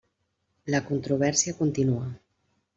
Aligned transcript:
La 0.75 0.81
controvèrsia 0.87 1.55
continua. 1.61 2.11